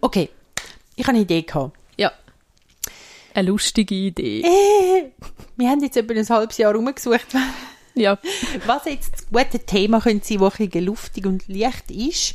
[0.00, 0.28] Okay,
[0.96, 1.76] ich habe eine Idee gehabt.
[1.96, 2.10] Ja.
[3.34, 4.42] Eine lustige Idee.
[4.42, 5.10] Äh,
[5.56, 7.26] wir haben jetzt etwa ein halbes Jahr rumgesucht,
[7.94, 8.18] Ja.
[8.66, 12.34] was jetzt das gute Thema könnte sein, das ein luftig und leicht ist.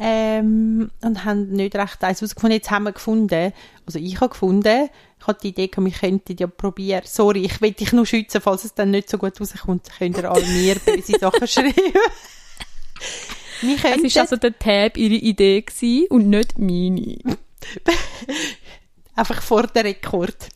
[0.00, 2.56] Ähm, und haben nicht recht eins herausgefunden.
[2.56, 3.52] Jetzt haben wir gefunden,
[3.84, 4.88] also ich habe gefunden,
[5.20, 8.64] ich hatte die Idee, wir könnten ja probieren, sorry, ich will dich nur schützen, falls
[8.64, 11.74] es dann nicht so gut rauskommt, könnt ihr alle mir böse Sachen schreiben.
[13.60, 17.18] Es war also der Tab ihre Idee gewesen und nicht meine.
[19.14, 20.48] einfach vor der Rekord.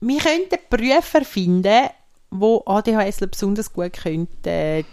[0.00, 1.88] Wir könnten Berufe finden,
[2.30, 4.84] wo ADHSler besonders gut könnten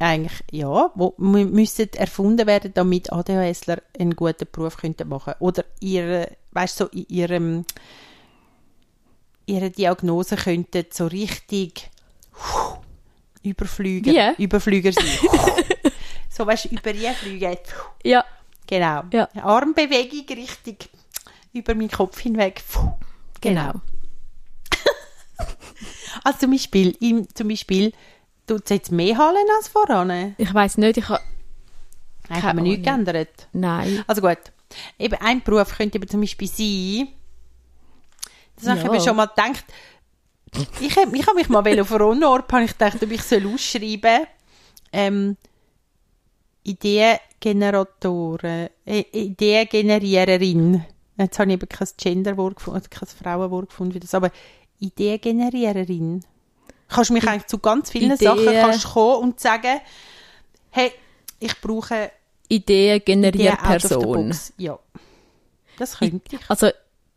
[0.00, 5.64] eigentlich, ja, wo mü- müssen erfunden werden, damit ADHSler einen guten Beruf könnten machen Oder
[5.80, 7.64] ihre, weißt so in ihrem,
[9.46, 11.90] ihre Diagnose könnten so richtig
[13.42, 14.42] Überflüger, Wie?
[14.44, 15.04] Überflüger sein.
[16.28, 17.58] so, weißt über die Flüge.
[18.04, 18.24] Ja.
[18.66, 19.02] Genau.
[19.12, 19.28] Ja.
[19.42, 20.88] Armbewegung richtig
[21.52, 22.62] über meinen Kopf hinweg.
[22.72, 22.92] Puh.
[23.40, 23.72] Genau.
[26.24, 27.92] Also zum Beispiel, im, zum Beispiel
[28.50, 30.34] tut es jetzt mehr Hallen als voran.
[30.36, 31.22] Ich weiß nicht, ich habe...
[32.28, 33.48] Eigentlich haben wir nichts geändert.
[33.52, 34.02] Nein.
[34.06, 34.38] Also gut.
[34.98, 37.08] Eben ein Beruf könnte eben zum Beispiel sein,
[38.56, 38.92] das habe ich Ja.
[38.92, 39.64] eben schon mal gedacht,
[40.80, 44.26] ich habe ich hab mich mal auf Ronnorp, habe ich gedacht, ob ich soll ausschreiben
[44.92, 45.36] ähm,
[46.62, 50.84] Ideengeneratoren, äh, Ideengeneriererin.
[51.16, 54.30] Jetzt habe ich eben kein Genderwort gefunden, also kein Frauenwort gefunden für das, aber
[54.78, 56.24] Ideengeneriererin.
[56.90, 58.18] Kannst mich eigentlich zu ganz vielen Ideen.
[58.18, 59.80] Sachen kannst kommen und sagen,
[60.70, 60.92] hey,
[61.38, 62.10] ich brauche
[62.48, 64.36] Ideen Ideen generiert Person.
[64.58, 64.78] Ja.
[65.78, 66.40] Das könnte ich.
[66.48, 66.70] Also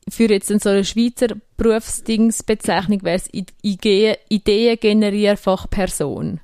[0.10, 3.30] für jetzt in so eine Schweizer Berufsdingsbezeichnung wäre es
[3.62, 6.40] Ideen, Ideen generiert Fachperson.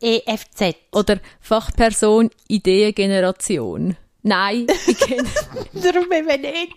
[0.00, 0.76] EFZ.
[0.92, 3.96] Oder Fachperson Ideengeneration.
[4.22, 4.66] Nein,
[5.72, 6.74] Darum eben nicht.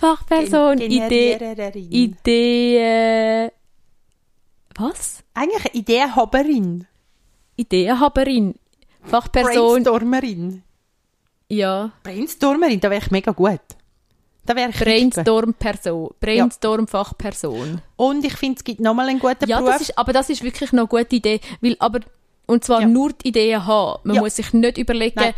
[0.00, 1.92] Fachperson Idee, Generiererin.
[1.92, 3.50] Idee,
[4.76, 5.22] was?
[5.34, 6.86] Eigentlich eine Ideenhaberin.
[7.56, 8.54] Ideenhaberin.
[9.04, 10.62] Fachperson, Brainstormerin.
[11.48, 11.92] ja.
[12.02, 13.60] Brainstormerin, da wäre ich mega gut.
[14.46, 14.76] Da wäre ich.
[14.78, 16.10] Brainstorm-Person.
[16.20, 17.80] Brainstorm-Fachperson.
[17.96, 19.72] Und ich finde, es gibt nochmal einen guten Ja, Beruf.
[19.72, 21.40] das ist, aber das ist wirklich noch eine gute Idee.
[21.60, 22.00] Weil, aber,
[22.46, 22.86] und zwar Ja.
[22.86, 24.00] nur die Ideen haben.
[24.04, 24.22] Man Ja.
[24.22, 25.34] muss sich nicht überlegen, Nein.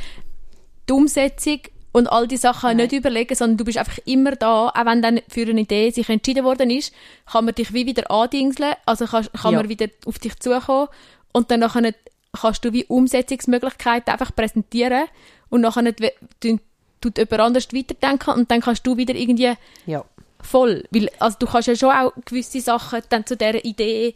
[0.89, 1.61] die Umsetzung
[1.97, 2.77] und all die Sachen Nein.
[2.77, 6.11] nicht überlegen, sondern du bist einfach immer da, auch wenn dann für eine Idee sich
[6.11, 6.93] entschieden worden ist,
[7.25, 9.61] kann man dich wie wieder andingseln, also kann, kann Ja.
[9.61, 10.89] man wieder auf dich zukommen
[11.33, 11.95] und dann nachher
[12.39, 15.05] kannst du wie Umsetzungsmöglichkeiten einfach präsentieren
[15.49, 16.61] und nachher tut
[17.01, 19.55] tut jemand anders weiterdenken und dann kannst du wieder irgendwie
[19.87, 20.05] ja.
[20.43, 24.15] Voll, weil also du kannst ja schon auch gewisse Sachen dann zu dieser Idee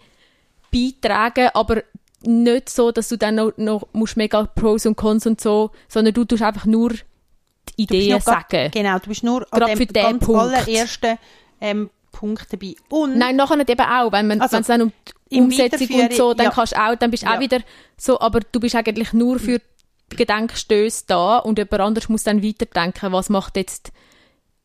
[0.70, 1.82] beitragen, aber
[2.22, 6.12] nicht so, dass du dann noch, noch musst mega Pros und Cons und so, sondern
[6.12, 6.92] du tust einfach nur
[7.82, 8.70] Ideen sagen.
[8.72, 10.40] Genau, du bist nur Grad an für den ganz Punkt.
[10.40, 11.18] allerersten
[11.60, 12.74] ähm, Punkt dabei.
[12.88, 14.92] Und Nein, nachher nicht eben auch, wenn man Also, es dann um
[15.30, 16.50] die Umsetzung und so, dann ja.
[16.52, 17.40] kannst du auch, dann bist du auch Ja.
[17.40, 17.60] wieder
[17.96, 19.60] so, aber du bist eigentlich nur für
[20.12, 23.92] die Gedenkstöße da und jemand anderes muss dann weiterdenken, was macht jetzt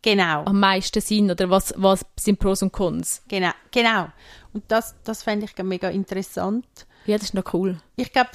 [0.02, 3.22] genau, am meisten Sinn oder was, was sind Pros und Cons.
[3.28, 4.08] genau, genau.
[4.54, 6.66] Und das, das fände ich mega interessant.
[7.06, 7.78] Ja, das ist noch cool.
[7.98, 8.30] Ich glaube,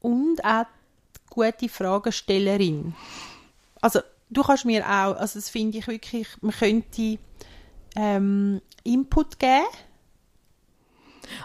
[0.00, 0.64] und auch
[1.16, 2.94] die gute Fragestellerin.
[3.80, 4.00] Also,
[4.32, 7.18] du kannst mir auch, also das finde ich wirklich, man könnte
[7.96, 9.64] ähm, Input geben.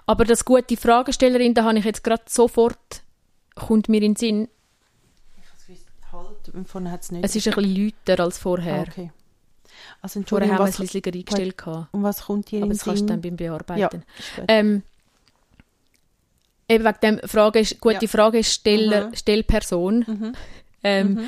[0.05, 3.03] Aber das gute Fragestellerin, da habe ich jetzt gerade sofort,
[3.55, 4.47] kommt mir in den Sinn,
[6.11, 7.25] Halt, vorne hat es nicht.
[7.25, 8.75] es ist ein bisschen lauter als vorher.
[8.79, 9.11] Ah, okay.
[10.01, 11.57] Also, Vorher Entschuldigung, haben wir es ein bisschen eingestellt.
[11.57, 11.93] gehabt.
[11.93, 13.35] um was kommt hier Aber das den kannst du dann Sinn?
[13.35, 14.03] beim Ja, Bearbeiten.
[14.37, 14.45] gut.
[14.47, 14.83] Ähm,
[16.69, 18.07] eben wegen dem Frage, gute Ja.
[18.07, 19.15] Fragesteller, Mhm.
[19.15, 20.33] Stellperson,
[20.83, 21.19] ähm,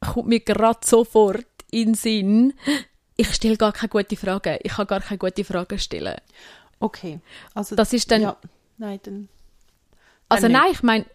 [0.00, 2.54] kommt mir gerade sofort in den Sinn,
[3.16, 4.58] ich stelle gar keine gute Frage.
[4.62, 6.16] Ich kann gar keine gute Frage stellen.
[6.80, 7.20] Okay.
[7.54, 8.36] Also, Das ist dann- Ja,
[8.78, 9.28] nein, dann.
[10.28, 10.56] Also nicht.
[10.58, 11.06] nein, ich meine,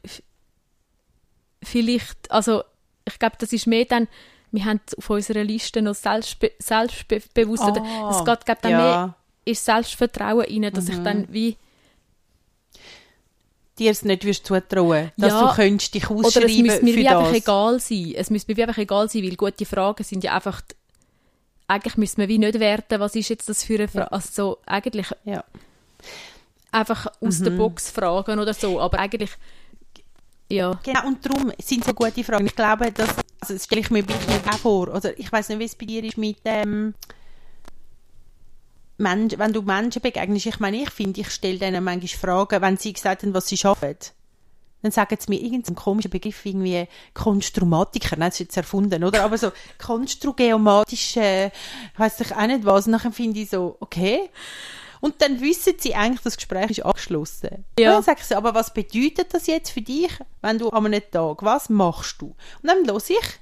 [1.63, 2.63] vielleicht, also
[3.07, 4.07] ich glaube, das ist mehr dann,
[4.51, 7.77] wir haben auf unserer Liste noch Selbstbe Selbstbewusstsein.
[7.80, 8.77] Ah, es geht, glaube dann ja.
[8.77, 11.04] mehr ist Selbstvertrauen rein, dass ich Mhm.
[11.04, 11.57] dann wie,
[13.79, 16.95] dir es nicht wirst zutrauen, dass Ja, du könntest dich oder es ausschreiben müsste mir
[16.95, 17.18] wie das.
[17.18, 18.13] einfach egal sein.
[18.15, 20.62] Es müsste mir wie einfach egal sein, weil gute Fragen sind ja einfach,
[21.68, 24.57] eigentlich müsste man wie nicht werten, was ist jetzt das für eine Frage, also so,
[24.65, 25.44] eigentlich Ja.
[26.71, 27.44] einfach aus Mhm.
[27.45, 29.31] der Box fragen oder so, aber eigentlich,
[30.50, 30.79] ja.
[30.83, 32.45] Genau, und darum sind so gute Fragen.
[32.45, 33.09] Ich glaube, das,
[33.39, 34.89] also das stelle ich mir wirklich auch vor.
[34.89, 36.94] Oder ich weiß nicht, wie es bei dir ist mit, ähm,
[39.01, 42.77] Mensch, wenn du Menschen begegnest, ich meine, ich finde, ich stelle denen manchmal Fragen, wenn
[42.77, 43.95] sie gesagt haben, was sie schaffen.
[44.81, 49.24] Dann sagen sie mir irgendeinen komischen Begriff, irgendwie Konstrumatiker, nein, das ist jetzt erfunden, oder?
[49.24, 51.51] Aber so konstrugeomatische,
[51.94, 52.88] ich weiss ich auch nicht was.
[52.88, 54.30] Und dann finde ich so, okay.
[55.00, 57.65] Und dann wissen sie eigentlich, das Gespräch ist abgeschlossen.
[57.77, 57.89] Ja.
[57.89, 60.12] Und dann sagen sie, aber was bedeutet das jetzt für dich,
[60.42, 62.27] wenn du an einem Tag, was machst du?
[62.27, 63.39] Und dann los ich.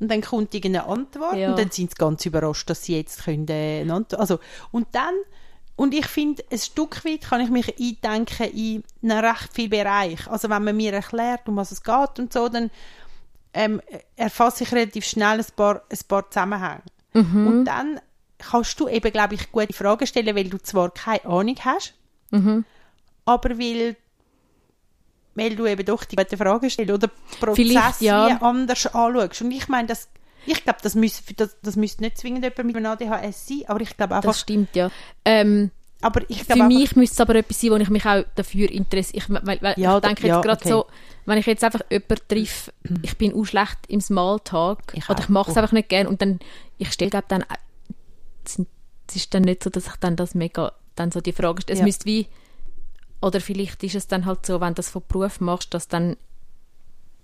[0.00, 1.50] Und dann kommt irgendeine Antwort Ja.
[1.50, 4.38] und dann sind sie ganz überrascht, dass sie jetzt können, äh, eine Antwort, also,
[4.72, 5.14] und dann,
[5.76, 10.26] und ich finde, ein Stück weit kann ich mich eindenken in einen recht viel Bereich.
[10.28, 12.70] Also wenn man mir erklärt, um was es geht und so, dann
[13.54, 13.80] ähm,
[14.16, 16.82] erfasse ich relativ schnell ein paar, ein paar Zusammenhänge.
[17.14, 17.46] Mhm.
[17.46, 18.00] Und dann
[18.38, 21.94] kannst du eben, glaube ich, gute Fragen stellen, weil du zwar keine Ahnung hast,
[22.30, 22.64] Mhm.
[23.24, 23.96] aber weil,
[25.40, 28.26] weil du eben doch die guten Fragen stellst oder den Prozess Vielleicht, ja.
[28.40, 29.42] anders anschaust.
[29.42, 30.08] Und ich meine, das,
[30.46, 33.80] ich glaube, das müsste das, das müsste nicht zwingend jemand mit einem ADHS sein, aber
[33.80, 34.90] ich glaube einfach, Das stimmt, ja.
[35.24, 35.70] Ähm,
[36.02, 39.18] aber ich für mich müsste es aber etwas sein, wo ich mich auch dafür interessiere.
[39.22, 40.68] Ich, weil, weil Ja, ich denke ja, jetzt gerade okay.
[40.70, 40.86] so,
[41.26, 42.72] wenn ich jetzt einfach jemanden treffe,
[43.02, 45.60] ich bin auch schlecht im Smalltalk Ich oder ich mache es Oh.
[45.60, 46.38] einfach nicht gern und dann,
[46.78, 47.44] ich stelle glaube dann,
[48.46, 48.68] es sind-
[49.08, 51.74] es ist dann nicht so, dass ich dann das mega, dann so die Frage stelle.
[51.74, 51.84] Es Ja.
[51.86, 52.28] müsste wie,
[53.20, 56.16] oder vielleicht ist es dann halt so, wenn du das von Beruf machst, dass dann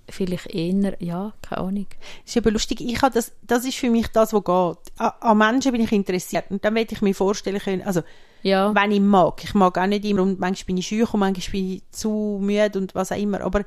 [0.08, 1.86] vielleicht eher, ja, keine Ahnung.
[1.90, 2.80] Das ist eben lustig.
[2.80, 4.92] Ich habe das, das ist für mich das, was geht.
[4.98, 6.44] An, an Menschen bin ich interessiert.
[6.50, 8.02] Und dann werde ich mir vorstellen können, also,
[8.42, 9.42] Ja, wenn ich mag.
[9.42, 12.38] Ich mag auch nicht immer und manchmal bin ich schüch und manchmal bin ich zu
[12.40, 13.40] müde und was auch immer.
[13.40, 13.64] Aber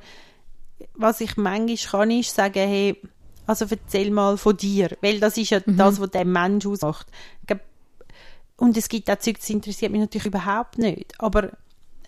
[0.94, 3.00] was ich manchmal kann, ist sagen, hey,
[3.46, 4.96] also erzähl mal von dir.
[5.02, 7.06] Weil das ist ja das, was der Mensch ausmacht.
[8.56, 11.14] Und es gibt auch Zeug, das interessiert mich natürlich überhaupt nicht.
[11.18, 11.50] Aber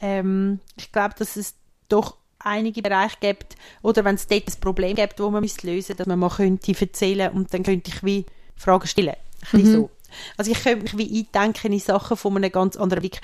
[0.02, 1.54] ähm, ich glaube, dass es
[1.88, 5.96] doch einige Bereiche gibt, oder wenn es dort ein Problem gibt, wo man müsste lösen
[5.96, 8.26] dass man mal könnte erzählen und dann könnte ich wie
[8.56, 9.14] Fragen stellen.
[9.52, 9.90] Ein bisschen so.
[10.36, 13.20] Also ich könnte mich wie eindenken in Sachen von einem ganz anderen Blick.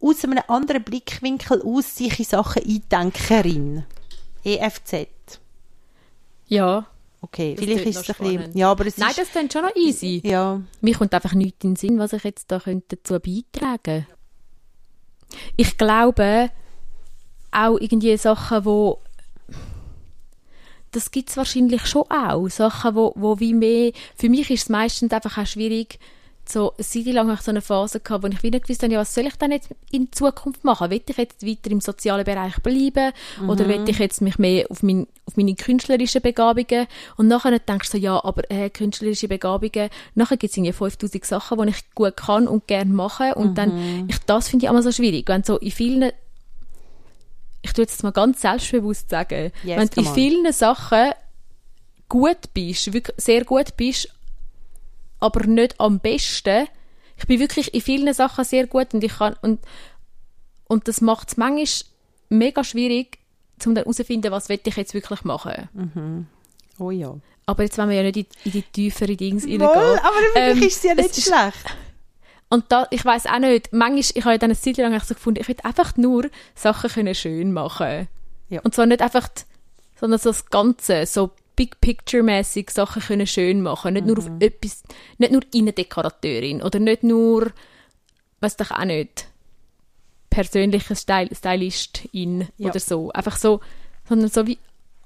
[0.00, 3.84] Aus einem anderen Blickwinkel aus sich in Sachen Eindenkerin.
[4.44, 5.08] EFZ.
[6.46, 6.86] ja.
[7.20, 8.56] Okay, Das vielleicht ist es ein bisschen...
[8.56, 9.18] Ja, aber es Nein, ist...
[9.18, 10.22] das ist dann schon noch easy.
[10.24, 14.06] ja, Mir kommt einfach nichts in den Sinn, was ich jetzt da könnte dazu beitragen
[15.56, 16.50] Ich glaube,
[17.50, 19.00] auch irgendwie Sachen, wo
[20.90, 22.48] das gibt es wahrscheinlich schon auch.
[22.48, 25.98] Sachen, wo, wo wie mehr, für mich ist es meistens einfach auch schwierig,
[26.50, 29.26] so Zeit lang so eine Phase gehabt, wo ich wieder gewusst habe, ja, was soll
[29.26, 30.90] ich denn jetzt in Zukunft machen?
[30.90, 33.12] Will ich jetzt weiter im sozialen Bereich bleiben?
[33.46, 36.86] Oder will ich jetzt mich mehr auf, mein, auf meine künstlerischen Begabungen?
[37.16, 41.24] Und nachher denkst du so, ja, aber äh, künstlerische Begabungen, nachher gibt es irgendwie 5000
[41.24, 43.34] Sachen, die ich gut kann und gerne mache.
[43.34, 46.12] Und dann, ich, das finde ich immer so schwierig, wenn so in vielen
[47.60, 51.12] ich tue jetzt mal ganz selbstbewusst sagen, Yes, wenn du in vielen Sachen
[52.08, 54.08] gut bist, wirklich sehr gut bist,
[55.20, 56.68] aber nicht am besten.
[57.16, 59.60] Ich bin wirklich in vielen Sachen sehr gut und ich kann und
[60.68, 61.66] und das macht es manchmal
[62.28, 63.18] mega schwierig,
[63.64, 65.68] um dann herauszufinden, was will ich jetzt wirklich machen.
[66.78, 67.16] oh ja.
[67.46, 69.98] Aber jetzt wollen wir ja nicht in, in die tieferen Dinge Voll, reingehen.
[70.00, 71.76] aber wirklich Ähm, ist es ja nicht es schlecht.
[72.50, 75.14] Und da, ich weiß auch nicht, manchmal, ich habe ja dann eine Zeit lang so
[75.14, 78.08] gefunden, ich will einfach nur Sachen können schön machen.
[78.48, 78.60] Ja.
[78.62, 79.28] Und zwar nicht einfach,
[79.98, 83.94] sondern so das Ganze, so Big Picture-mäßig Sachen können schön machen.
[83.94, 84.36] Nicht nur auf Mhm.
[84.40, 84.84] etwas,
[85.18, 87.50] nicht nur Innendekorateurin oder nicht nur,
[88.40, 89.26] weiß doch auch nicht,
[90.30, 92.70] persönliche Style, Stylistin Ja.
[92.70, 93.10] oder so.
[93.10, 93.60] Einfach so,
[94.08, 94.58] sondern so wie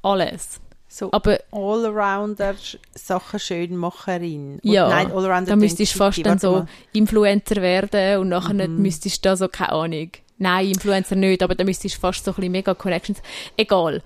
[0.02, 0.60] alles.
[0.88, 2.54] So Aber Allrounder
[2.94, 4.58] Sachen Schönmacherin.
[4.62, 6.66] Und ja, Nein, Allrounder da müsstest du fast dann so mal.
[6.92, 8.82] Influencer werden und nachher Mhm.
[8.82, 10.10] müsstest du da so, keine Ahnung.
[10.36, 13.22] Nein, Influencer nicht, aber da müsstest du fast so ein bisschen mega Connections.
[13.56, 14.02] Egal.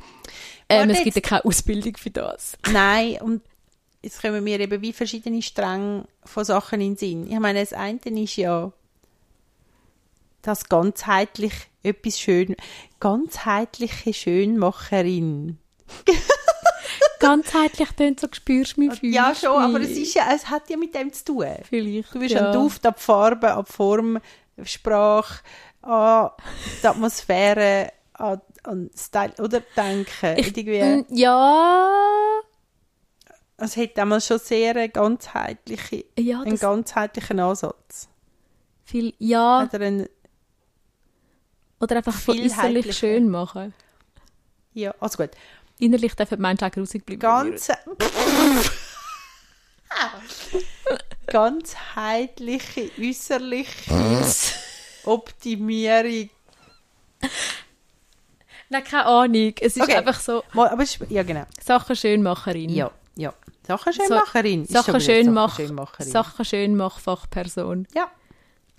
[0.69, 2.57] Ähm, es gibt ja keine Ausbildung für das.
[2.73, 3.43] Nein, und
[4.03, 7.31] jetzt kommen mir eben wie verschiedene Stränge von Sachen in den Sinn.
[7.31, 8.73] Ich meine, das eine ist ja
[10.43, 12.57] das ganzheitlich etwas schön,
[13.01, 15.59] ganzheitliche Schönmacherin.
[17.19, 20.69] Ganzheitlich tönt so, spürst du mich, fühlst Ja, schon, aber es ist ja, es hat
[20.69, 21.47] ja mit dem zu tun.
[21.69, 22.47] Vielleicht, Du bist ja.
[22.47, 24.19] an Duft, an die Farbe, an die Form,
[24.63, 25.43] Sprache,
[25.83, 26.31] an
[26.83, 30.39] die Atmosphäre, an, an Style oder Denken.
[30.39, 31.05] Ich, Irgendwie.
[31.21, 31.91] ja,
[33.59, 38.09] Es hat damals schon sehr eine ganzheitliche, ja, einen ganzheitlichen Ansatz.
[38.85, 40.09] viel, ja, Oder ein,
[41.81, 43.75] oder einfach von äußerlich schön machen.
[44.75, 45.31] ja, also gut.
[45.79, 47.21] Innerlich dürfen die Menschen auch grusig bleiben.
[47.21, 47.69] Ganz,
[51.27, 54.25] ganzheitliche, äußerliche
[55.05, 56.31] Optimierung.
[58.69, 59.53] Nein, keine Ahnung.
[59.61, 59.97] Es ist Okay.
[59.97, 61.45] einfach so, Mal, Aber es ist, ja, genau.
[61.63, 62.71] Sachenschönmacherin.
[62.71, 63.33] Ja, ja.
[63.67, 64.65] Sachen Schönmacherin.
[64.67, 66.13] Schon Sachen gut, schön mach, Sachenschönmacherin.
[66.13, 67.89] Sachen schön mach Fachperson.
[67.95, 68.11] Ja.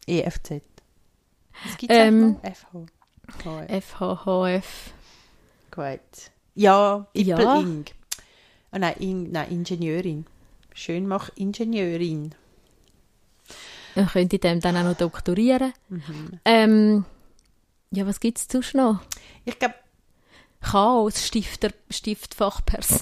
[0.07, 0.61] EFZ.
[1.65, 2.85] Was gibt Ähm, es FH?
[3.43, 3.85] HF.
[3.85, 4.91] FHHF.
[5.71, 5.99] Gut.
[6.55, 7.35] Ja, Ja.
[7.35, 7.85] Dippel-Ing.
[8.71, 10.25] Ah, nein, Ing, nein, Ingenieurin.
[10.73, 12.33] Schön mach Ingenieurin.
[13.95, 15.73] Dann könnte ich dem dann auch noch doktorieren.
[15.89, 16.39] Mhm.
[16.45, 17.05] Ähm,
[17.91, 18.99] ja, was gibt es sonst noch?
[19.45, 19.75] Ich glaube,
[20.61, 22.99] Chaos, Stifter, Stiftfachperson.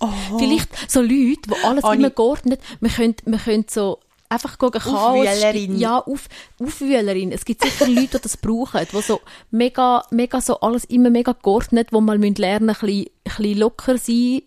[0.00, 0.08] oh,
[0.38, 4.70] Vielleicht so Leute, die alles Anni- immer geordnet, wir können, wir können so einfach gehen,
[4.72, 4.94] Chaos,
[5.26, 5.78] Aufwühlerin.
[5.78, 6.28] ja, auf,
[6.60, 7.30] Aufwühlerin.
[7.32, 9.20] Es gibt sicher Leute, die das brauchen, die so
[9.50, 13.58] mega, mega so alles immer mega geordnet, wo man müssen lernen, ein bisschen, ein bisschen
[13.58, 14.42] locker sein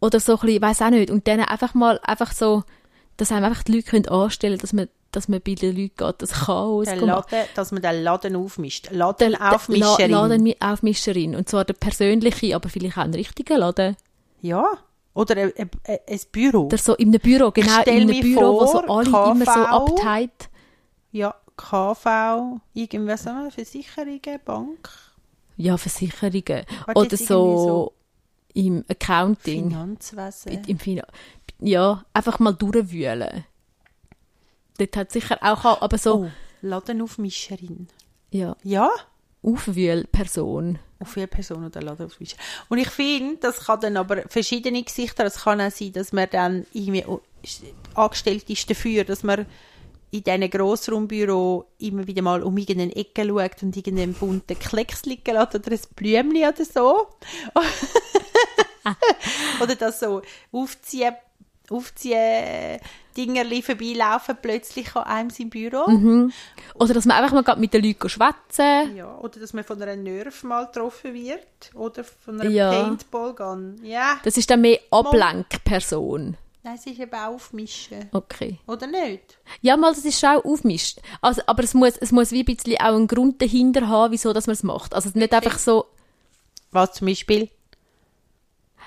[0.00, 2.62] oder so ein bisschen, weiss auch nicht, und dann einfach mal, einfach so,
[3.16, 6.14] dass einem einfach die Leute können anstellen, dass man, dass man bei den Leuten geht,
[6.22, 6.96] das Chaos der.
[7.00, 8.88] Laden, dass man den Laden aufmischt.
[8.90, 10.10] Ladenaufmischerin.
[10.10, 11.34] La- Ladenaufmischerin.
[11.34, 13.96] Und zwar der persönliche, aber vielleicht auch ein richtiger Laden.
[14.42, 14.64] Ja.
[15.14, 15.70] Oder ein, ein,
[16.08, 16.66] ein Büro.
[16.66, 19.50] Oder so in einem Büro, genau, in einem Büro, wo so vor, alle immer so
[19.52, 19.66] KV.
[19.72, 20.50] abteilt.
[21.12, 24.90] ja, KV, irgendwas, Versicherungen, Bank,
[25.56, 26.64] Ja, Versicherungen.
[26.84, 27.24] Warte, Oder so,
[27.56, 27.92] so
[28.52, 29.70] im Accounting.
[29.70, 30.64] Finanzwesen.
[30.66, 31.04] Im Fina
[31.60, 33.44] ja, einfach mal durchwühlen.
[34.78, 36.30] Dort hat sicher auch, aber so, Oh,
[36.62, 37.88] Ladenaufmischerin.
[38.30, 38.90] ja, Ja,
[39.42, 40.78] Aufwühlperson.
[40.98, 42.38] auf viele Personen den Laden aufmischen.
[42.68, 46.28] Und ich finde, das kann dann aber verschiedene Gesichter, es kann auch sein, dass man
[46.30, 47.04] dann irgendwie
[47.94, 49.46] angestellt ist dafür, dass man
[50.10, 55.34] in diesen Grossraumbüro immer wieder mal um irgendeine Ecke schaut und irgendeinen bunten Klecks liegen
[55.34, 57.08] lässt oder ein Blümchen oder so.
[59.62, 61.14] oder das so aufziehen,
[61.70, 62.78] aufziehen
[63.16, 65.88] Dingerli vorbeilaufen plötzlich an einem sein Büro.
[65.90, 66.32] Mhm.
[66.74, 69.96] Oder dass man einfach mal mit den Leuten schwätzen Ja, oder dass man von einer
[69.96, 71.46] Nerf mal getroffen wird.
[71.74, 72.70] Oder von einer Ja.
[72.70, 73.80] Paintball-Gun.
[73.82, 74.18] Ja.
[74.22, 76.36] Das ist dann mehr Ablenkperson.
[76.62, 78.08] Nein, es ist eben aufmischen.
[78.12, 78.58] Okay.
[78.66, 79.38] Oder nicht?
[79.62, 80.98] Ja, mal, das ist schon auch aufmischt.
[81.20, 84.32] Also, aber es muss, es muss wie ein bisschen auch einen Grund dahinter haben, wieso
[84.32, 84.92] dass man es macht.
[84.92, 85.86] Also nicht einfach so,
[86.72, 87.48] Was zum Beispiel?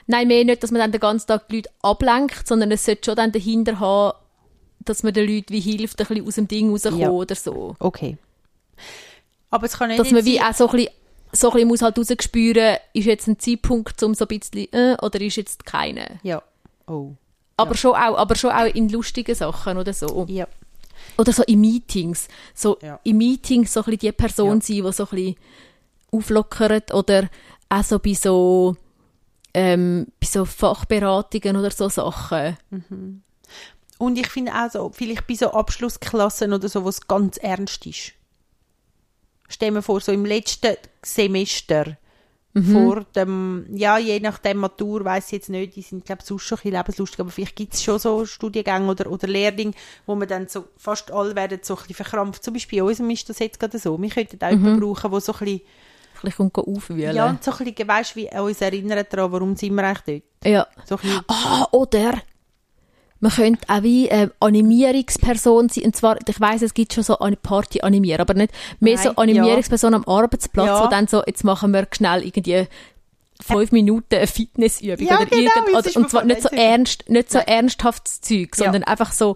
[0.10, 3.06] Nein, mehr nicht, dass man dann den ganzen Tag die Leute ablenkt, sondern es sollte
[3.06, 4.18] schon dann dahinter haben,
[4.80, 7.10] dass man den Leuten wie hilft, ein bisschen aus dem Ding rauszukommen Ja.
[7.12, 7.76] oder so.
[7.80, 8.18] Okay.
[9.50, 10.94] Aber es kann nicht Dass man wie auch so ein bisschen,
[11.32, 14.98] so ein bisschen muss halt rausspüren, ist jetzt ein Zeitpunkt, um so ein bisschen, äh,
[15.02, 16.20] oder ist jetzt keine.
[16.24, 16.42] Ja.
[16.88, 17.12] Oh.
[17.58, 20.26] Aber schon auch, aber schon auch in lustigen Sachen oder so.
[20.30, 20.48] Ja.
[21.18, 22.28] Oder so in Meetings.
[22.54, 23.00] So Ja.
[23.04, 24.62] in Meetings so ein bisschen die Person Ja.
[24.62, 25.36] sein, die so ein bisschen
[26.12, 27.30] auflockert oder
[27.70, 28.76] auch so bei so,
[29.54, 32.58] ähm, bei so Fachberatungen oder so Sachen.
[33.98, 37.86] Und ich finde auch so, vielleicht bei so Abschlussklassen oder so, wo es ganz ernst
[37.86, 38.14] ist.
[39.48, 41.98] Stell mir vor, so im letzten Semester
[42.64, 46.28] vor dem, ja, je nach der Matur, weiß ich jetzt nicht, die sind, glaube ich,
[46.28, 49.74] sonst schon ein bisschen lebenslustig, aber vielleicht gibt es schon so Studiengänge oder, oder Lehrlinge,
[50.06, 52.44] wo man dann so, fast alle werden so ein bisschen verkrampft.
[52.44, 54.02] Zum Beispiel bei uns ist das jetzt gerade so.
[54.02, 55.62] Wir könnten auch jemanden brauchen, der so ein bisschen,
[56.22, 57.16] Bisschen kommt aufwühlen.
[57.16, 60.52] ja, und so ein bisschen, weißt wie uns erinnern daran, warum sind wir eigentlich dort?
[60.54, 60.68] ja.
[60.86, 60.98] So
[61.28, 62.14] Ah, oder
[63.22, 65.86] man könnte auch wie äh, Animierungsperson sein.
[65.86, 69.04] Und zwar, ich weiss, es gibt schon so eine Party animieren, aber nicht mehr Nein,
[69.04, 70.84] so Animierungsperson am Arbeitsplatz, Ja.
[70.84, 72.68] wo dann so, jetzt machen wir schnell irgendwie
[73.42, 77.32] fünf Minuten eine Fitnessübung Ja, oder genau, irgend, oder, und zwar nicht so ernst, nicht
[77.32, 78.66] so ernsthaftes Zeug, Ja.
[78.66, 79.36] sondern einfach so,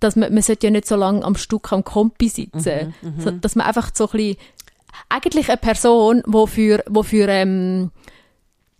[0.00, 3.30] dass man, man sollte ja nicht so lange am Stück am Kompi sitzen, Mhm, so,
[3.30, 4.36] dass man einfach so ein bisschen,
[5.08, 7.90] eigentlich eine Person, wo für, wo für ähm,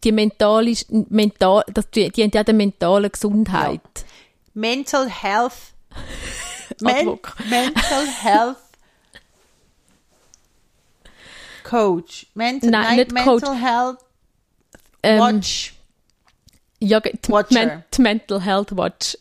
[0.05, 0.75] die mentale,
[1.09, 3.81] mental, das, die, die haben ja eine mentale Gesundheit.
[4.55, 5.53] Mental Health.
[6.81, 7.19] Men.
[7.49, 8.57] Mental Health
[11.65, 12.27] Coach.
[12.35, 13.61] Mental, Nein, nicht Mental Coach.
[13.61, 13.99] Health
[15.03, 15.75] Ähm, Watch.
[16.81, 17.55] Ja, ge- die.
[17.55, 19.19] Men die Mental Health Watch.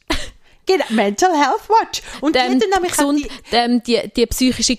[0.66, 2.02] Genau, Mental Health Watch.
[2.22, 4.76] Und Ähm, hat gesund, die, ähm, die, die psychische,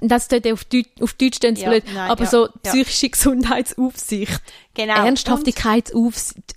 [0.00, 2.52] das tut auf Deutsch, auf Deutsch stehen Ja, blöd, nein, aber ja, so ja.
[2.64, 4.40] psychische Gesundheitsaufsicht,
[4.74, 5.04] genau.
[5.04, 6.54] Ernsthaftigkeitsaufsicht,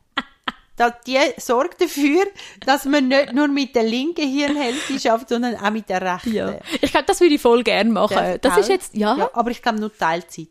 [0.76, 2.24] Da, die sorgt dafür,
[2.64, 6.34] dass man nicht nur mit der linken Hirnhälfte schafft, sondern auch mit der rechten.
[6.34, 6.60] Ja.
[6.82, 8.16] Ich glaube, das würde ich voll gerne machen.
[8.16, 9.18] Der- Das ist jetzt, ja.
[9.18, 9.30] ja.
[9.34, 10.50] Aber ich glaube nur Teilzeit.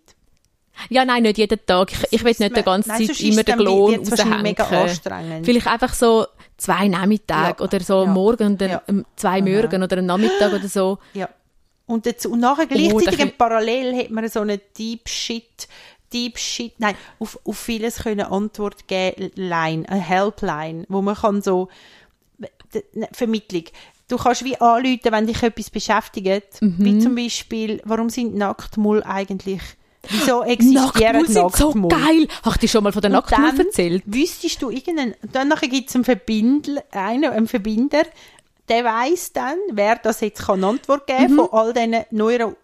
[0.91, 1.93] Ja, nein, nicht jeden Tag.
[1.93, 4.43] Ich, ich will nicht die ganze Nein, Zeit immer ist den Lohn raushängen.
[4.43, 5.47] mega anstrengend.
[5.47, 7.65] Vielleicht einfach so zwei Nachmittage Ja.
[7.65, 8.11] oder so Ja.
[8.11, 8.83] morgen und dann Ja.
[9.17, 9.41] zwei.
[9.43, 10.99] Morgen oder einen Nachmittag oder so.
[11.15, 11.29] Ja.
[11.87, 15.69] Und, dazu, und nachher gleichzeitig Oh, parallel hat man so eine Deep Shit,
[16.13, 21.43] Deep Shit, nein, auf, auf vieles können Antwort geben, Line, eine Helpline, wo man kann
[21.43, 21.69] so,
[22.39, 23.65] ne, Vermittlung.
[24.09, 26.75] Du kannst wie anrufen, wenn dich etwas beschäftigt, Mhm.
[26.79, 29.63] wie zum Beispiel, warum sind Nacktmull eigentlich
[30.11, 32.29] Wieso existieren Nacktmull sind so geil.
[32.43, 34.03] Hast du dir schon mal von der dann erzählt?
[34.07, 38.03] Wüsstest du irgendeinen, dann gibt es einen Verbinder, einen, einen Verbinder,
[38.69, 41.37] der weiss dann, wer das jetzt kann Antwort geben Mhm.
[41.37, 42.57] von all diesen neuro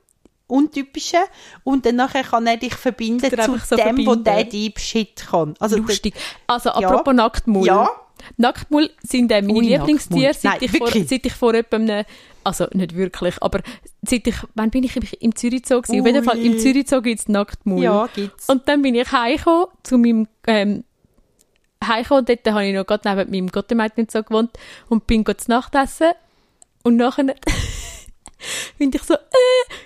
[0.47, 1.21] untypischen
[1.65, 4.25] und dann nachher kann er dich verbinden zu so dem, wo verbinden.
[4.25, 5.55] der Deep Shit kann.
[5.59, 6.15] Also Lustig.
[6.47, 7.67] Also, apropos Nacktmull.
[7.67, 7.89] Ja.
[8.37, 12.05] Nacktmull sind äh, meine Lieblingstiere, seit, Nein, ich vor, seit ich vor etwa einem,
[12.45, 13.61] also nicht wirklich, aber
[14.03, 16.01] seit ich, wann bin ich im- im Zürich Zoo gewesen?
[16.01, 16.59] Auf jeden Fall, im Ui.
[16.59, 17.83] Zürich Zoo gibt's Nacktmull.
[17.83, 18.49] Ja, gibt's.
[18.49, 20.85] Und dann bin ich heimgekommen zu meinem, ähm,
[21.85, 24.51] heimgekommen und dort habe ich noch gerade neben meinem Gottemädchen so gewohnt
[24.89, 26.11] und bin gerade zu Nacht essen
[26.85, 27.35] und nachher
[28.79, 29.19] finde ich so, äh,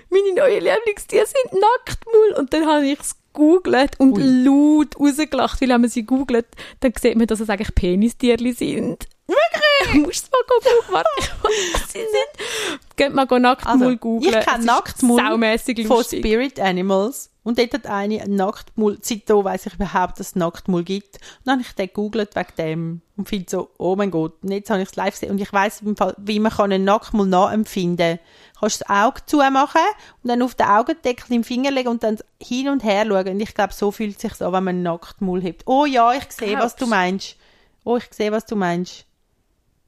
[0.09, 4.23] meine neuen Lieblingstiere sind Nacktmull und dann habe ich es gegoogelt und Ui.
[4.45, 6.47] laut rausgelacht, weil wenn man sie googelt,
[6.79, 9.05] dann sieht man, dass es eigentlich Penistierli sind.
[9.27, 9.63] Wirklich?
[9.93, 12.79] Du musst mal googeln, warte, ich weiß, sie sind.
[12.95, 14.33] Geht mal Nacktmull Also, googeln.
[14.39, 16.03] ich kenne Nacktmull von.
[16.19, 17.31] Spirit Animals.
[17.43, 21.15] Und dort hat eine Nacktmull, seitdem weiss ich überhaupt, dass es Nacktmull gibt.
[21.15, 24.51] Und dann habe ich den gegoogelt wegen dem und finde so, oh mein Gott, und
[24.51, 25.31] jetzt habe ich es live gesehen.
[25.31, 28.25] Und ich weiss im Fall, wie man kann einen Nacktmull nachempfinden kann.
[28.59, 29.79] Kannst das Auge zumachen
[30.23, 33.27] und dann auf den Augendeckel im Finger legen und dann hin und her schauen.
[33.29, 35.65] Und ich glaube, so fühlt es sich an, wenn man einen Nacktmull hat.
[35.65, 37.37] Oh ja, ich sehe, was du meinst.
[37.85, 39.05] Oh, ich sehe, was du meinst.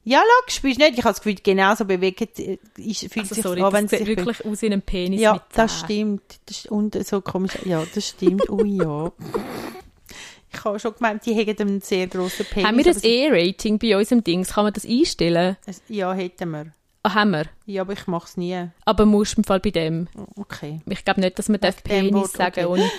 [0.02, 0.98] Ja, schau, spürst du nicht.
[0.98, 3.98] Ich habe das Gefühl, genauso bewegt äh, ist, fühlt Also, sich sorry, an, wenn das
[3.98, 6.22] sieht wirklich aus wie ein Penis ja, das stimmt.
[6.46, 7.52] Das, und so komisch.
[7.64, 8.48] Ja, das stimmt.
[8.48, 9.12] Ui, ja.
[10.52, 12.66] Ich habe schon gemeint, die hätten einen sehr grossen Penis.
[12.66, 14.54] Haben wir das E-Rating bei unserem Dings?
[14.54, 15.56] Kann man das einstellen?
[15.88, 16.72] Ja, hätten wir.
[17.02, 17.44] Ah, haben wir.
[17.66, 18.68] Ja, aber ich mache es nie.
[18.84, 20.08] Aber musst im Fall bei dem.
[20.36, 20.80] Okay.
[20.86, 22.66] Ich glaube nicht, dass man darf Penis Wort, sagen okay.
[22.66, 22.90] ohne...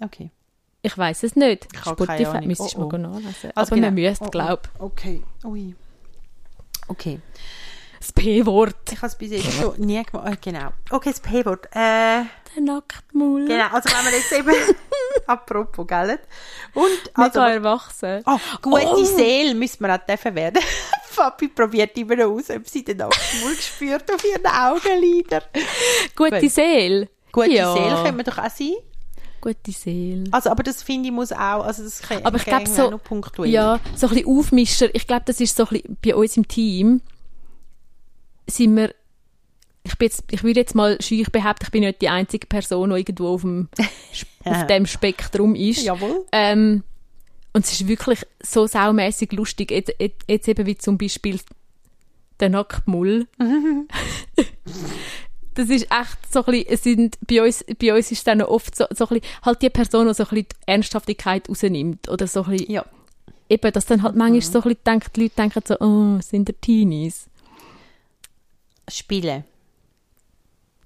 [0.00, 0.30] Okay.
[0.82, 1.66] Ich weiß es nicht.
[1.72, 2.88] Ich Spotify müsstest du Oh, oh.
[2.92, 3.50] mal nachlesen.
[3.54, 4.08] Also Aber man genau.
[4.08, 4.30] müsste, Oh, oh.
[4.30, 5.22] glaube Okay.
[5.44, 5.74] Ui.
[6.88, 7.20] Okay.
[8.00, 8.92] Das P-Wort.
[8.92, 10.26] Ich habe es bis jetzt schon nie gemacht.
[10.28, 10.68] Ah, genau.
[10.90, 11.66] Okay, das P-Wort.
[11.72, 12.22] Äh,
[12.54, 13.46] Der Nacktmull.
[13.46, 13.66] genau.
[13.72, 14.52] Also wenn wir jetzt eben...
[15.26, 16.18] apropos, gell?
[16.74, 16.88] Und...
[17.14, 18.22] Also, Mega erwachsen.
[18.24, 19.04] Oh, gute Oh.
[19.04, 20.62] Seele müssen wir auch dürfen werden.
[21.04, 25.42] Fabi probiert immer noch aus, ob sie den Nacktmull spürt auf ihren Augenlidern.
[26.14, 26.50] Gute Gut.
[26.52, 27.08] Seele.
[27.32, 27.72] Gute ja.
[27.72, 28.74] Seele können wir doch auch sein.
[29.40, 30.24] Gute Seele.
[30.32, 33.02] Also, aber das finde ich muss auch, also das kann, Aber ich glaube so, noch
[33.02, 33.50] punktuell.
[33.50, 34.94] ja, so ein bisschen Aufmischer.
[34.94, 37.00] Ich glaube, das ist so ein bisschen bei uns im Team.
[38.48, 38.94] Sind wir,
[39.84, 42.90] ich bin jetzt, ich würde jetzt mal schüch behaupten, ich bin nicht die einzige Person,
[42.90, 43.68] die irgendwo auf dem,
[44.44, 45.82] auf dem Spektrum ist.
[45.82, 46.24] Jawohl.
[46.32, 46.82] Ähm,
[47.52, 49.70] und es ist wirklich so saumässig lustig.
[49.70, 51.40] Jetzt, jetzt, jetzt eben wie zum Beispiel
[52.40, 53.26] der Nacktmull.
[55.58, 58.76] das ist echt so ein bisschen, es sind, bei uns, bei uns ist dann oft
[58.76, 62.08] so, so ein bisschen, halt die Person, die so ein bisschen die Ernsthaftigkeit rausnimmt.
[62.08, 62.84] Oder so ein bisschen, Ja.
[63.48, 66.46] eben, dass dann halt manchmal so ein bisschen denkt, die Leute denken so, oh, sind
[66.46, 67.26] der Teenies.
[68.88, 69.44] Spielen.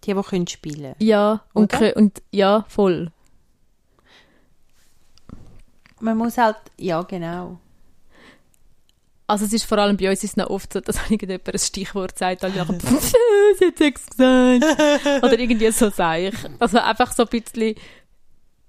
[0.05, 0.95] Die, die können spielen.
[0.99, 1.79] Ja, und, Oder?
[1.91, 3.13] kö- und ja, voll.
[6.01, 7.59] Man muss halt, ja, genau.
[9.33, 11.59] Also es ist vor allem bei uns ist es noch oft so, dass irgendjemand ein
[11.59, 12.79] Stichwort sagt, und nachher,
[13.59, 15.25] sie hat Sex gesagt.
[15.25, 16.35] Oder irgendwie so sage ich.
[16.59, 17.75] Also einfach so ein bisschen,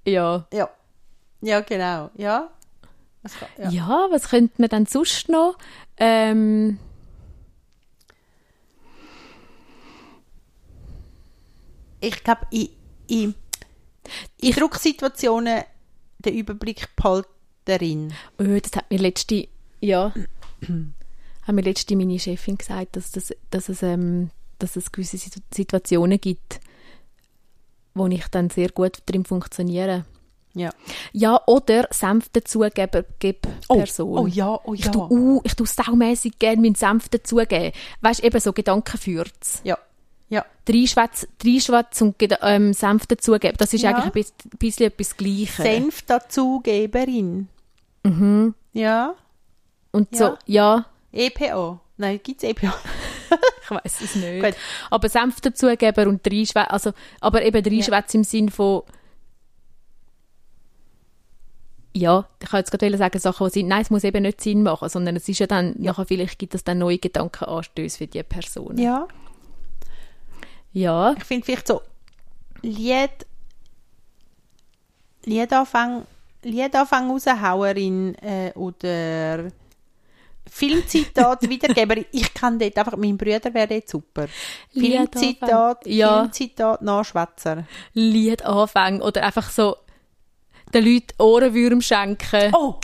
[0.06, 0.48] ja.
[0.54, 0.70] Ja.
[1.42, 2.12] Ja, genau.
[2.16, 2.50] Ja.
[3.24, 3.70] Das kann, ja.
[3.72, 5.58] Ja, was könnte man dann sonst noch?
[5.98, 6.80] Ähm,
[12.00, 12.70] Ich glaube, in,
[13.08, 13.36] in,
[14.40, 15.64] in Drucksituationen
[16.20, 17.28] den Überblick behalten
[17.66, 18.14] darin.
[18.40, 19.50] oh, das hat mir letzte,
[19.82, 20.14] ja,
[21.46, 25.42] hat mir letzte meine Chefin gesagt, dass, das, dass, es, ähm, dass es gewisse Situ-
[25.54, 26.60] Situationen gibt,
[27.94, 30.06] wo ich dann sehr gut drin funktioniere.
[30.56, 30.70] Ja.
[31.14, 33.06] Ja, oder Senf dazugeben,
[33.68, 34.18] Oh, Person.
[34.20, 34.92] oh ja, oh Ich ja.
[34.92, 37.72] tue, uh, ich tue saumässig gerne meinen Senf dazugeben.
[38.02, 39.62] Weißt du, eben so Gedankenfürz.
[39.64, 39.78] Ja.
[40.30, 40.46] Ja.
[40.66, 41.28] Dreischwätz,
[42.02, 43.58] und ähm, Senf dazugeben.
[43.58, 43.92] Das ist Ja.
[43.92, 45.56] eigentlich ein bisschen, bisschen etwas Gleiches.
[45.58, 47.48] Senf dazugeberin.
[48.04, 48.54] Mhm.
[48.74, 49.16] Ja.
[49.94, 50.18] Und Ja.
[50.18, 51.80] so, ja, EPO.
[51.98, 52.68] Nein, gibt es EPO?
[53.64, 54.44] ich weiß es nicht.
[54.44, 54.56] Gut.
[54.90, 58.82] Aber Senf dazugeben und Dreischwätz, also, aber eben Dreischwätz im Sinn von,
[61.96, 64.64] ja, ich kann jetzt gerade sagen, Sachen, die sind, nein, es muss eben nicht Sinn
[64.64, 68.24] machen, sondern es ist ja dann, nachher vielleicht gibt es dann neue Gedankenanstöße für die
[68.24, 68.80] Person.
[68.80, 69.08] Ja.
[70.72, 71.14] Ja.
[71.16, 71.84] Ich finde vielleicht so
[72.64, 73.12] Lied,
[75.26, 76.06] Liedanfang,
[76.42, 79.52] Liedanfang Raushauerin äh, oder
[80.54, 82.06] Filmzitat Wiedergeberin.
[82.12, 84.28] Ich kann dort einfach, mein Bruder wäre dort super.
[84.72, 86.20] Filmzitat, Ja.
[86.20, 87.66] Filmzitat, Nachschwätzer.
[87.94, 89.78] Lied anfangen oder einfach so
[90.74, 92.54] den Leuten Ohrenwürm schenken.
[92.54, 92.76] Oh,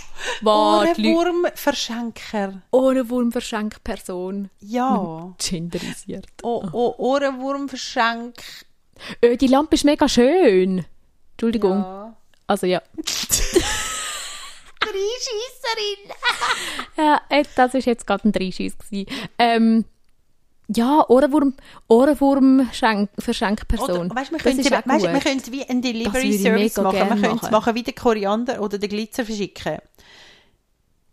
[0.42, 2.62] Wow, Ohrenwurmverschenker.
[2.72, 4.50] Ohrenwurm verschenkt Person.
[4.60, 5.34] Ja.
[5.40, 6.26] Genderisiert.
[6.44, 8.36] Oh, oh, Ohrenwurmverschenk.
[9.24, 10.86] Ö, die Lampe ist mega schön.
[11.34, 11.78] Entschuldigung.
[11.80, 12.16] Ja.
[12.48, 12.82] Also ja.
[14.92, 16.16] Dreischeisserin.
[16.98, 18.78] Ja, äh, das war jetzt gerade ein Dreischeiss.
[18.78, 19.06] gewesen.
[19.38, 19.86] Ähm,
[20.68, 21.54] ja, Ohrenwurm,
[21.88, 23.90] Ohrenwurm Schenk, für Schenkperson.
[23.90, 25.24] Oder, weißt, wir können gut.
[25.24, 26.98] können wie Das Delivery Service machen.
[26.98, 27.76] Wir können es machen.
[27.76, 29.80] wie der Koriander oder der Glitzer verschicken.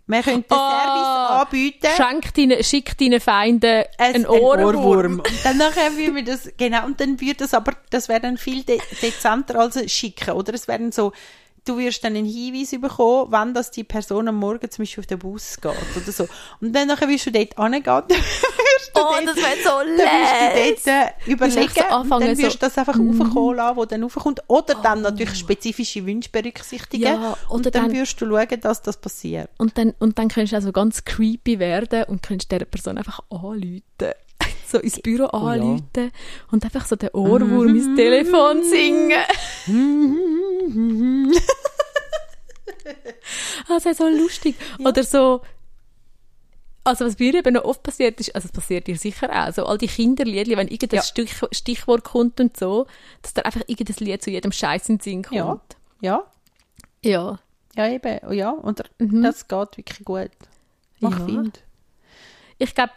[0.08, 1.88] Wir können den Ah, Service anbieten.
[1.96, 4.76] Schenkt deinen, schickt deinen Feinden ein, einen ein Ohrenwurm.
[4.84, 5.12] Ohrwurm.
[5.20, 8.36] Und dann nachher würden wir das, genau, und dann würde das aber, das wäre dann
[8.36, 10.54] viel de dezenter als ein schicken, oder?
[10.54, 11.12] Es wären so,
[11.68, 15.06] du wirst dann einen Hinweis bekommen, wann das die Person am Morgen zum Beispiel auf
[15.06, 16.28] den Bus geht, oder so.
[16.60, 19.70] Und dann nachher wirst du dort hingehen, dann wirst du Oh, dort, das wäre so
[19.70, 23.56] dann wirst du dort äh, überlegen, so anfangen, dann wirst so- du das einfach aufkommen
[23.56, 24.40] lassen, wo dann aufkommt.
[24.46, 27.02] Oder dann natürlich spezifische Wünsche berücksichtigen.
[27.04, 29.50] Ja, und dann, dann- wirst du schauen, dass das passiert.
[29.58, 33.20] Und dann, und dann kannst du also ganz creepy werden und kannst dieser Person einfach
[33.30, 33.82] anrufen.
[34.68, 35.52] So ins Büro Oh ja.
[35.52, 36.10] anrufen
[36.50, 39.12] und einfach so den Ohrwurm ins Telefon singen.
[39.12, 39.32] Ah,
[43.76, 44.56] das ist so lustig.
[44.78, 45.42] Oder so,
[46.84, 49.66] also was mir eben noch oft passiert ist, also es passiert dir sicher auch, so
[49.66, 51.02] all die Kinderliedli, wenn irgendein Ja.
[51.02, 52.86] Stich, Stichwort kommt und so,
[53.22, 55.34] dass da einfach irgendein Lied zu jedem Scheiß in den Sinn kommt.
[55.34, 55.60] Ja.
[56.00, 56.24] Ja,
[57.02, 57.38] Ja.
[57.76, 59.22] ja eben, ja, und Mhm.
[59.22, 60.30] das geht wirklich gut.
[60.96, 61.10] Ich Ja.
[61.10, 61.52] finde.
[62.58, 62.92] Ich glaube,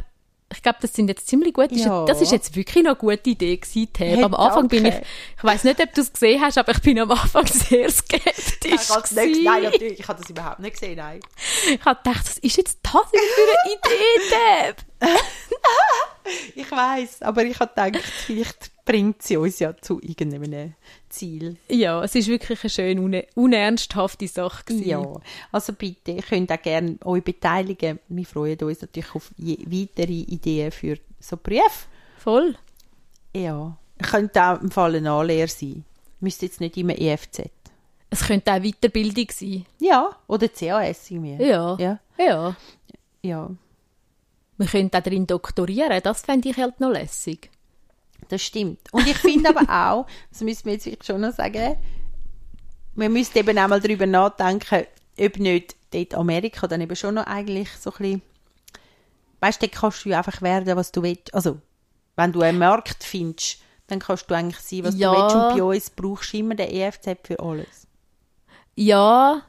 [0.51, 1.71] ich glaube, das sind jetzt ziemlich gut.
[1.71, 2.05] Ja.
[2.05, 4.07] Das ist jetzt wirklich noch eine gute Idee gewesen, Tab.
[4.07, 5.07] Hey, am Anfang bin ich, danke.
[5.38, 8.88] ich weiß nicht, ob du es gesehen hast, aber ich bin am Anfang sehr skeptisch.
[8.88, 9.43] gewesen.
[9.43, 11.19] nein, natürlich, ich habe das überhaupt nicht gesehen, nein.
[11.67, 15.09] Ich habe gedacht, was ist jetzt das denn für eine Idee, Tab?
[16.53, 20.73] Ich weiß, aber ich habe gedacht, vielleicht bringt sie uns ja zu irgendeinem
[21.10, 21.58] Ziel.
[21.69, 24.88] Ja, es ist wirklich eine schön une unernsthafte Sache gewesen.
[24.88, 25.13] Ja,
[25.52, 27.99] also bitte, ihr könnt auch gerne euch beteiligen.
[28.08, 31.88] Wir freuen uns natürlich auf weitere Ideen für so Berufe.
[32.17, 32.56] Voll.
[33.36, 35.86] Ja, könnte auch im Fall eine Anlehre sein.
[36.19, 37.43] Müsste jetzt nicht immer EFZ.
[38.10, 39.67] Es könnte auch Weiterbildung sein.
[39.80, 41.43] Ja, oder CAS irgendwie.
[41.43, 41.78] Ja.
[41.78, 42.56] Ja, Ja.
[43.21, 43.52] ja,
[44.58, 46.02] Wir könnten auch darin doktorieren.
[46.02, 47.52] Das fände ich halt noch lässig.
[48.30, 48.80] Das stimmt.
[48.92, 51.76] Und ich finde aber auch, das müssen wir jetzt wirklich schon noch sagen,
[52.96, 54.86] wir müssen eben auch mal darüber nachdenken,
[55.20, 58.22] ob nicht dort Amerika dann eben schon noch eigentlich so ein bisschen,
[59.42, 61.34] weißt du, dort kannst du ja einfach werden, was du willst.
[61.34, 61.60] Also,
[62.15, 65.12] wenn du einen Markt findest, dann kannst du eigentlich sein, was Ja.
[65.12, 65.36] du willst.
[65.36, 67.88] Und bei uns brauchst du immer den EFZ für alles.
[68.76, 69.44] Ja,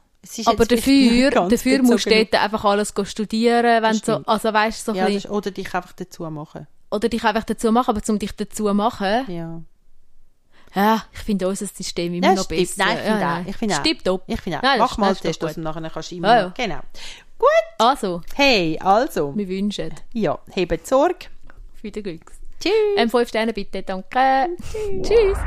[0.47, 5.07] aber dafür, dafür musst du dort einfach alles studieren, wenn so, also weißt so ja,
[5.07, 6.66] bisschen, Oder dich einfach dazu machen.
[6.90, 9.62] Oder dich einfach dazu machen, aber um dich dazu machen, Ja.
[10.74, 12.61] ja, ich finde unser System immer Ja, noch stimmt.
[12.61, 12.85] besser.
[12.85, 13.46] Nein, ich finde ja, auch.
[13.46, 13.81] Ich finde auch.
[13.81, 14.22] Stimmt top.
[14.26, 14.62] Ich finde auch.
[14.62, 16.29] Nein, Mach mal das Test, dass du nachher kannst immer.
[16.29, 16.53] Ja, ja.
[16.57, 16.81] Genau.
[17.79, 19.35] Also, Hey, also.
[19.35, 21.26] wir wünschen Ja, hebt Sorge.
[21.81, 22.35] viel Glücks.
[22.61, 22.72] Tschüss.
[22.96, 24.48] Ähm, fünf Sterne bitte, danke.
[25.03, 25.38] Tschüss.